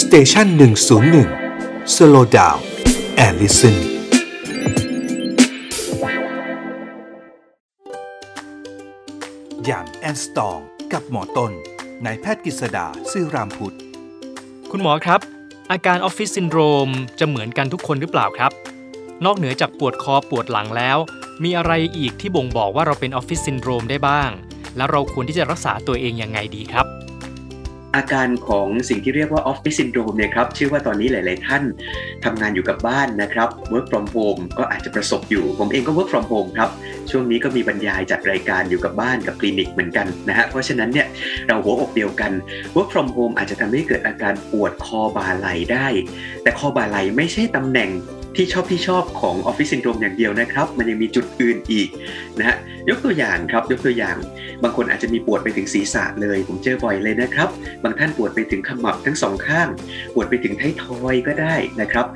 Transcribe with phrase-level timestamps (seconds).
[0.00, 1.28] station หนึ่งศูนย์หนึ่ง
[1.94, 3.76] slow down and listen
[9.64, 10.58] young and strong
[10.92, 11.52] กับหมอต้น
[12.04, 13.76] นายแพทย์กฤษดาซื่อรามพุทธ
[14.70, 15.20] คุณหมอครับ
[15.70, 16.88] อาการออฟฟิศซินโดรม
[17.18, 18.52] จะเหมือนกันทุกคนหรือเปล่าครับ
[19.24, 20.98] นอกเหนือจากปวดคอปวดหลังแล้ว
[21.44, 24.30] มีอะไรอีกที่บ่งบอกว่าเราเป็นออฟฟิศซินโดรมได้บ้าง
[24.76, 26.97] แล้วเราควรที่จะรักษาตัวเองยังไงดีครับ
[27.96, 31.62] อาการของสิ่งที่เรียกว่าออฟฟิศซินโดรมเนี่ยครับเชื่อว่าตอนนี้หลาย ๆ ท่าน
[32.24, 36.70] ทำงานอยู่กับบ้านนะครับ work from home ก็อาจจะประสบอยู่ ผมเองก็ work from home ครับ
[37.10, 41.06] ช่วงนี้ก็มีบรรยายจัดรายการอยู่กับบ้านกับคลินิกเหมือนกันนะฮะเพราะฉะนั้นเนี่ย
[41.46, 42.32] เราหัวอกเดียวกัน
[42.74, 45.86] work from home อาจจะทำให้เกิดอาการปวดคอบ่าไหล่ได้
[46.42, 47.90] แต่คอบ่าไหล่ไม่ใช่ตำแหน่ง
[48.40, 51.88] ที่ชอบที่ชอบของออฟฟิศซินโดรมอย่างเดียวนะครับ มันยังมีจุดอื่นอีก
[52.38, 52.56] นะฮะ
[52.88, 54.16] ยกตัวอย่างครับยกตัวอย่าง
[54.62, 57.48] บางคนอาจจะมีปวดไปถึงศีรษะเลย ผมเจอบ่อยเลยนะครับ
[57.84, 59.68] บางท่านปวดไปถึงขมับทั้งสองข้าง
[60.14, 62.06] ปวดไปถึงท้ายทอยก็ได้นะครับ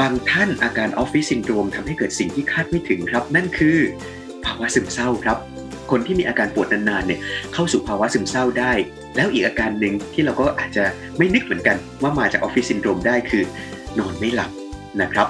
[0.00, 3.78] บางท่านอาการออฟฟิศซินโดรมทำให้เกิดสิ่งที่คาดไม่ถึงครับ นั่นคือ
[4.44, 5.38] ภาวะซึมเศร้าครับ
[5.90, 7.20] คนที่มีอาการปวดนานๆเนี่ย
[7.54, 8.72] เข้าสู่ภาวะซึมเศร้าได้
[9.16, 10.84] แล้วอีกอาการหนึ่งที่เราก็อาจจะ
[11.18, 13.42] ไม่นึกเหมือนกันว่ามาจากออฟฟิศซินโดรมได้คือ
[14.00, 14.52] นอนไม่หลับ
[15.02, 15.28] นะครับ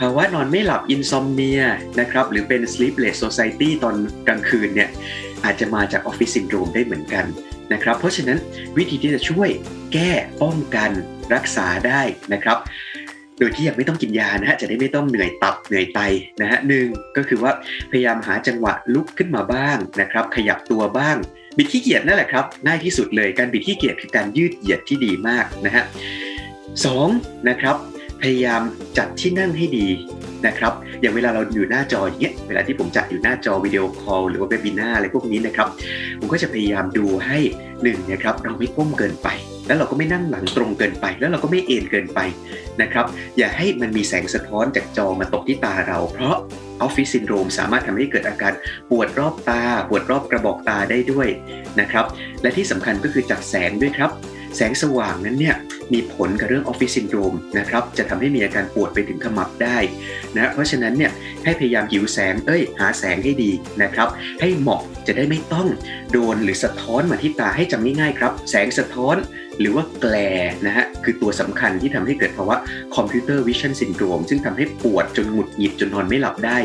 [0.00, 1.62] ภาวะนอนไม่หลับ insomnia
[2.00, 3.96] นะครับหรือเป็น sleepless society ตอน
[4.28, 4.88] กลางคืนเนี่ย
[5.44, 7.24] อาจจะมาจากออฟฟิศซินโดรมได้เหมือนกัน
[7.72, 8.38] นะครับเพราะฉะนั้น
[8.76, 9.48] วิธีที่จะช่วย
[9.92, 10.10] แก้
[10.42, 10.90] ป้องกัน
[11.34, 12.58] รักษาได้นะครับ
[13.38, 16.00] โดยที่ยังไม่ต้องกินยานะฮะจะได้ไม่ต้องเหนื่อยตับเหนื่อยไต
[16.40, 16.86] นะฮะหนึ่ง
[17.16, 17.52] ก็คือว่า
[17.90, 21.16] พยายามหาจังหวะลุกขึ้นมาบ้างนะครับ ขยับตัวบ้าง
[21.56, 25.84] บิดขี้เกียจนั่นแหละครับง่ายที่สุดเลยการบิดขี้เกียจคือการยืดเหยียดที่ดีมากนะฮะ
[26.84, 27.08] สอง
[27.48, 27.76] นะครับ
[28.22, 28.62] พยายาม
[28.98, 29.86] จัดที่นั่งให้ดี
[30.46, 35.68] นะครับ อย่างเวลาเราอยู่หน้าจออย่างเงี้ยเวลาที่ผมจัดอยู่หน้าจอวิดีโอคอลหรือว่า webinar อะไรพวกนี้นะครับ
[36.20, 37.38] ผมก็จะพยายามดูให้
[37.82, 39.28] หนึ่งนะครับเราไม่ก้มเกินไป
[39.66, 42.20] แล้วเราก็ไม่นั่งหลังตรงเกินไป แล้วเราก็ไม่เอนเกินไป
[42.82, 43.06] นะครับ
[43.38, 46.36] อย่าให้มันมีแสงสะท้อนจากจอมาตกที่ตาเรา เพราะ
[46.82, 48.52] ออฟฟิศซินโดรมสามารถทำให้เกิดอาการ
[48.90, 51.28] ปวดรอบตา ปวดรอบกระบอกตาได้ด้วย
[51.80, 52.04] นะครับ
[52.42, 54.10] และที่สำคัญก็คือจัดแสงด้วยครับ
[54.56, 55.56] แสงสว่างนั้นเนี่ย
[55.92, 59.78] มีผลกับเรื่องออฟฟิศซินโดรมนะครับจะทำให้มีอาการปวดไปถึงขมับได้
[60.36, 61.12] นะเพราะฉะนั้นเนี่ย
[61.44, 63.50] ให้พยายามหิวแสงเอ้ยหาแสงให้ดี
[63.82, 64.08] นะครับ
[64.40, 65.68] ให้เหมาะจะได้ไม่ต้อง
[66.12, 69.16] โดนหรือสะท้อนมาที่ตาให้จำง่ายๆครับ แสงสะท้อน
[69.60, 70.14] หรือว่า glare
[70.66, 72.56] นะฮะคือตัวสำคัญที่ทำให้เกิดภาวะ
[72.96, 76.58] computer vision syndrome ซึ่งทำให้ปวดจนหงุดหงิดจนนอนไม่หลับได้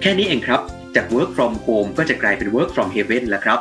[0.00, 0.60] แค่นี้เองครับ
[0.96, 3.60] จาก work from home ก็จะกลายเป็น work from heaven แล้วครับ